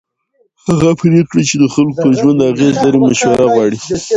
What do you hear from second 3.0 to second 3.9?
مشوره غواړي